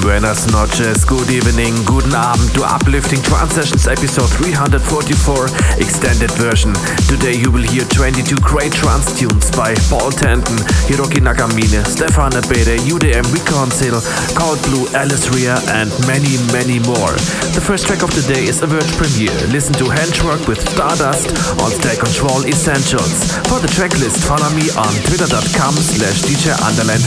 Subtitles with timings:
[0.00, 6.72] Buenas noches, good evening, guten Abend to Uplifting Trance Sessions episode 344 extended version.
[7.12, 10.56] Today you will hear 22 great trance tunes by Paul Denton,
[10.88, 14.00] Hiroki Nakamine, Stefan Abede, UDM Reconceal,
[14.32, 17.12] Cold Blue, Alice Ria and many, many more.
[17.52, 19.36] The first track of the day is a Verge premiere.
[19.52, 21.28] Listen to Hendrawk with Stardust
[21.60, 23.36] on State Control Essentials.
[23.52, 26.56] For the tracklist, follow me on twitter.com slash DJ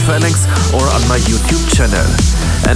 [0.06, 2.06] phalanx or on my YouTube channel.
[2.68, 2.75] And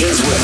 [0.00, 0.39] Sessions what.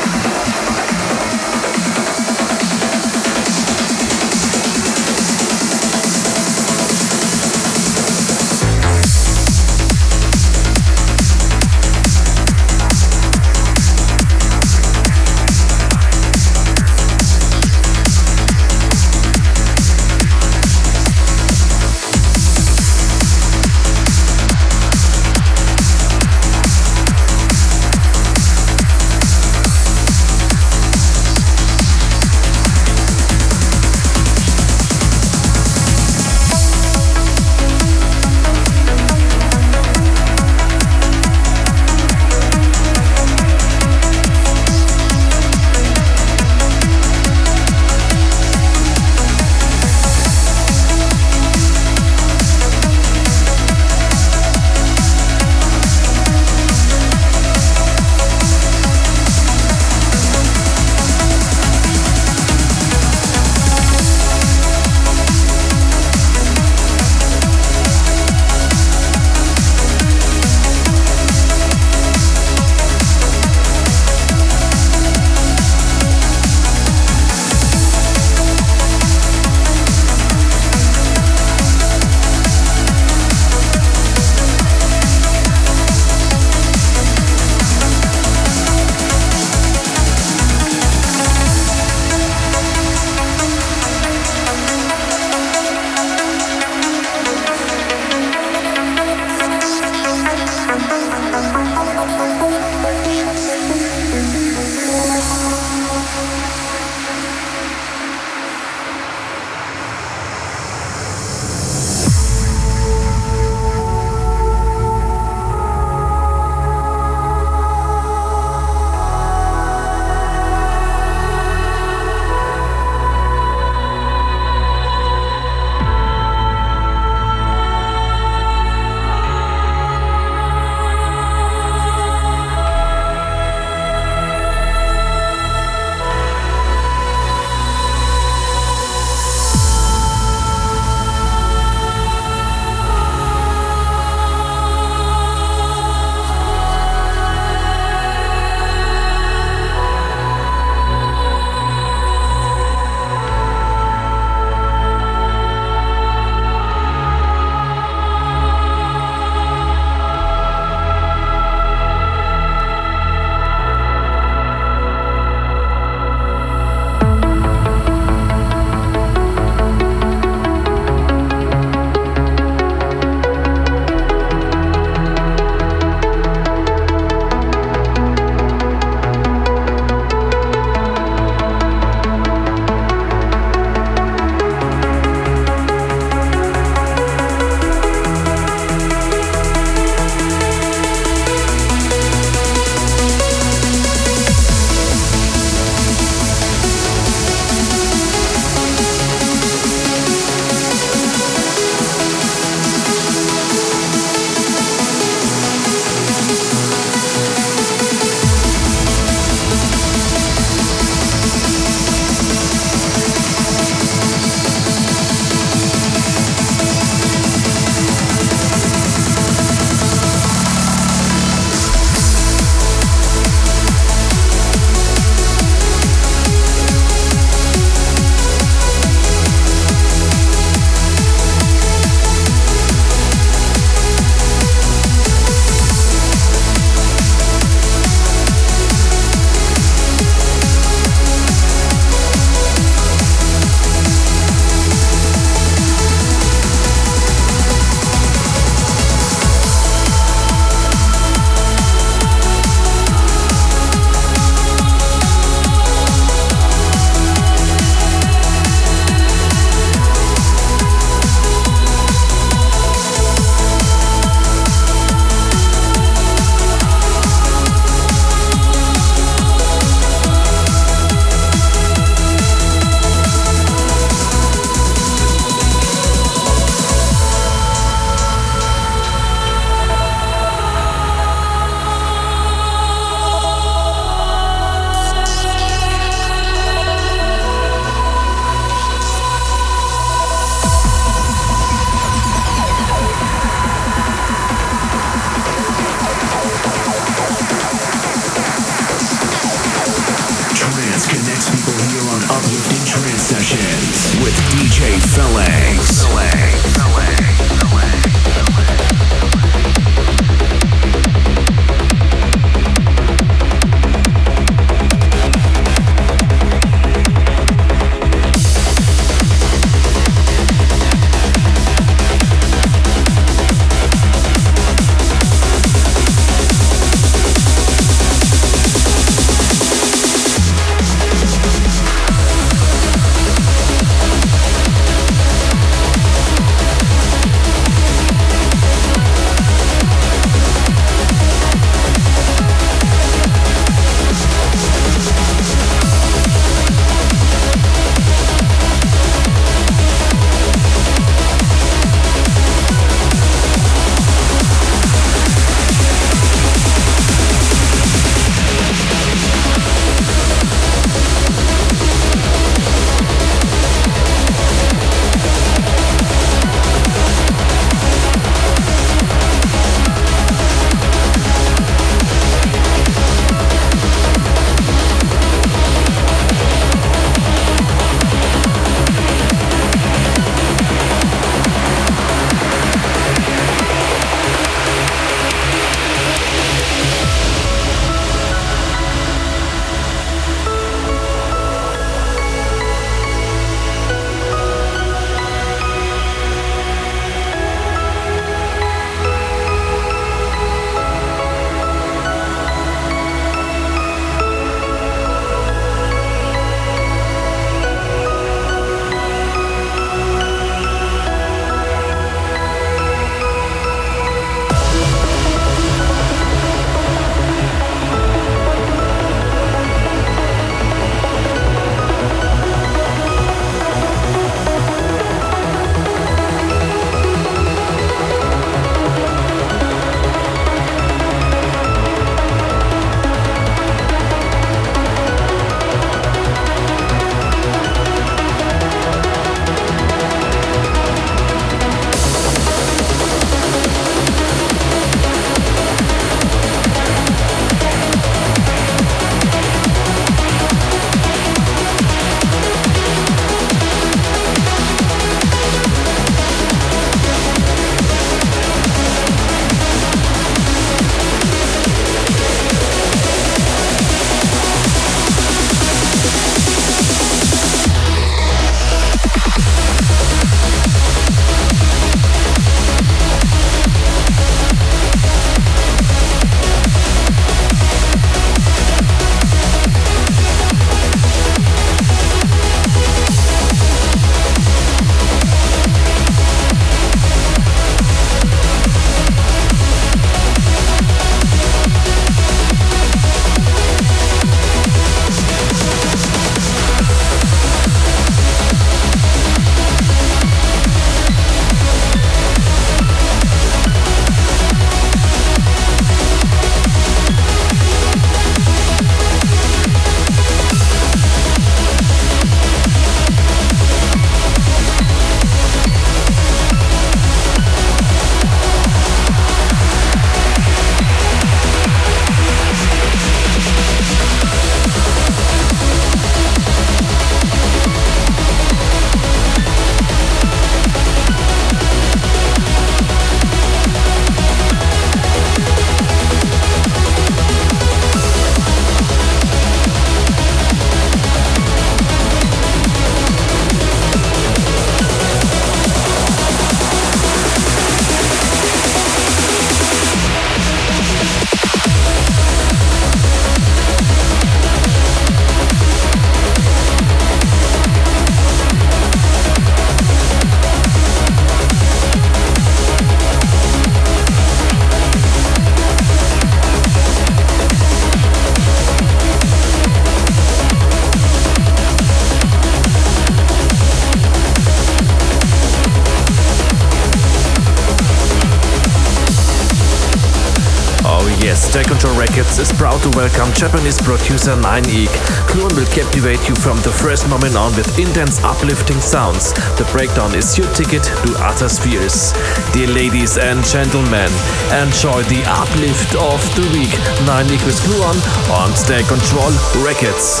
[582.16, 584.70] is proud to welcome Japanese producer Nine Eek.
[585.12, 589.12] Gluon will captivate you from the first moment on with intense uplifting sounds.
[589.36, 591.92] The breakdown is your ticket to other spheres.
[592.32, 593.90] Dear ladies and gentlemen,
[594.32, 596.54] enjoy the uplift of the week.
[596.86, 597.76] Nine Eek with Gluon
[598.14, 599.12] on State Control
[599.44, 600.00] Records.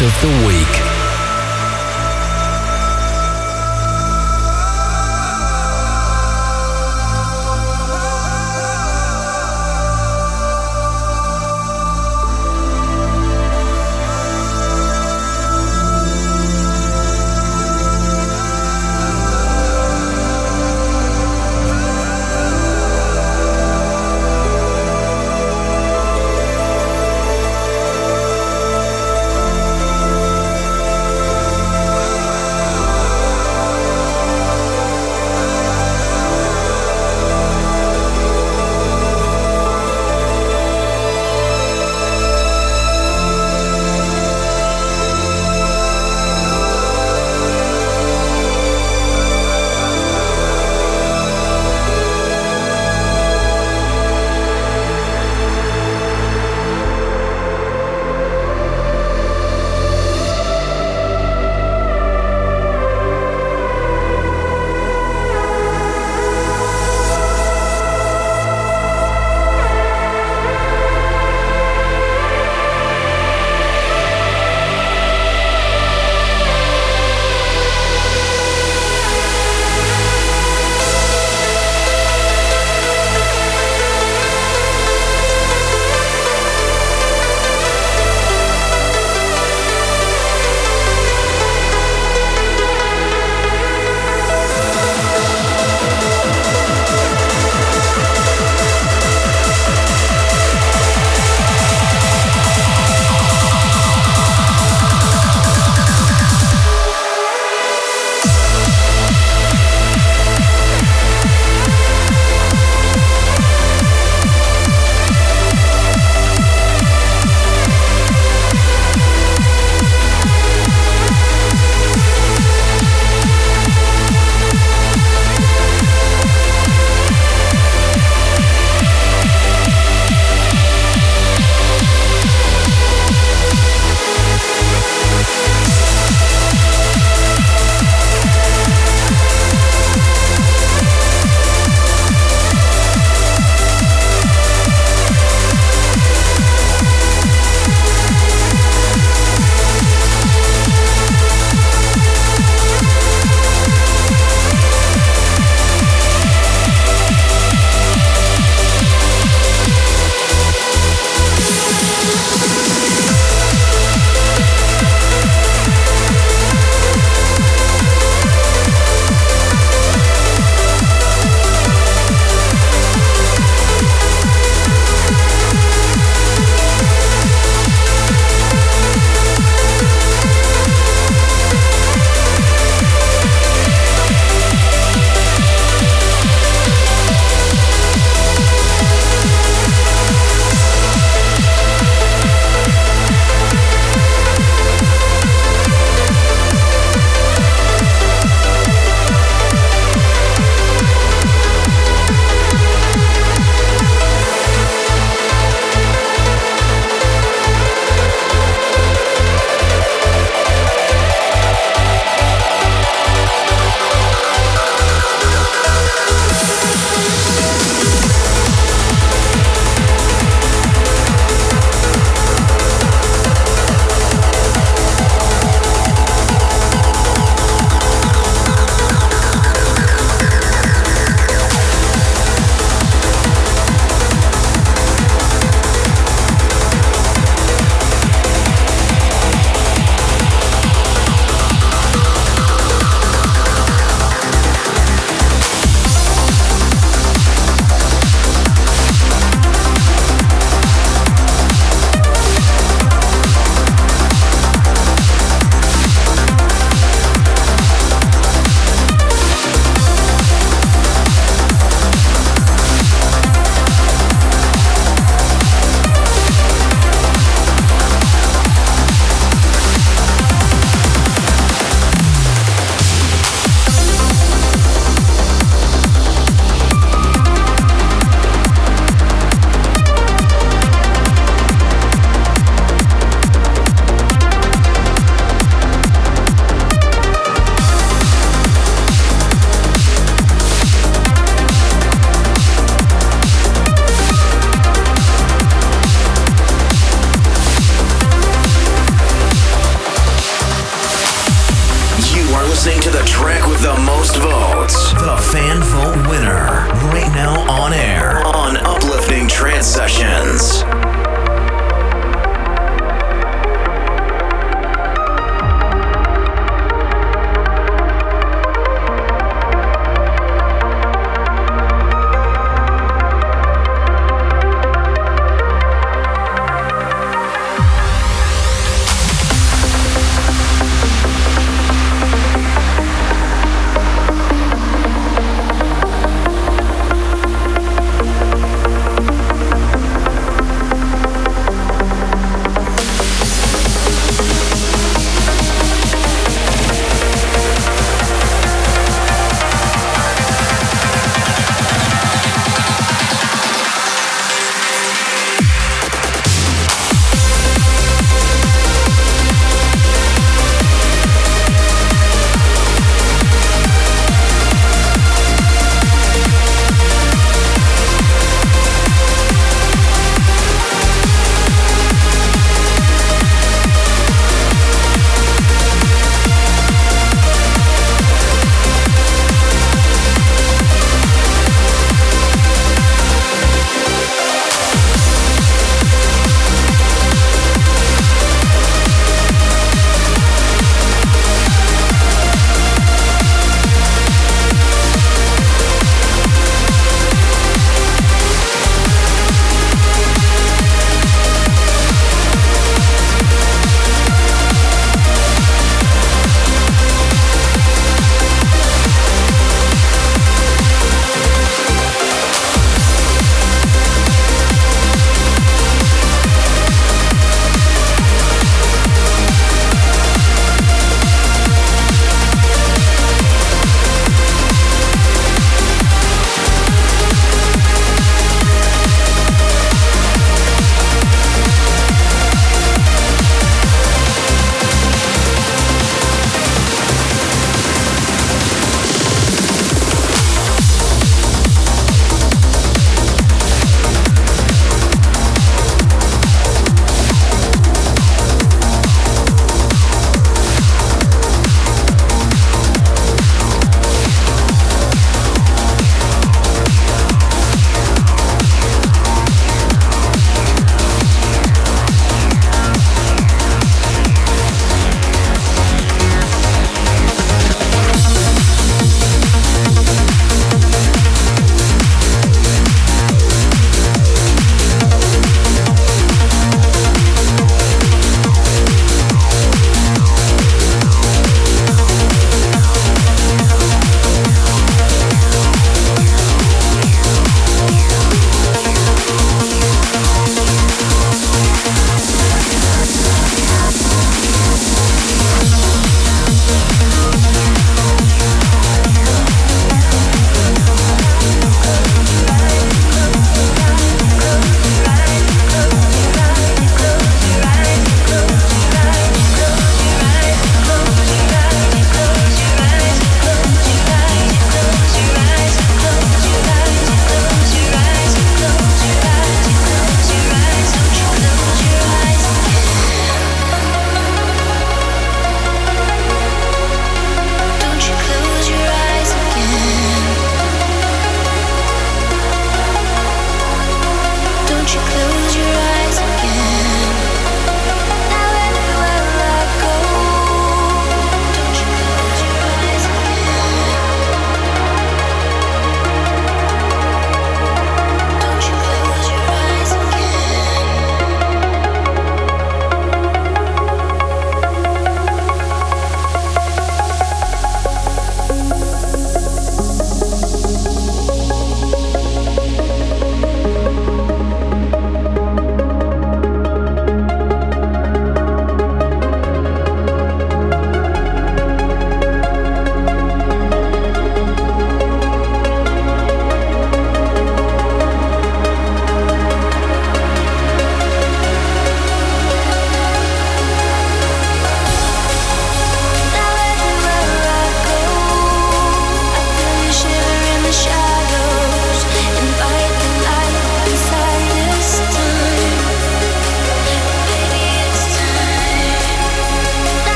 [0.00, 0.87] of the week.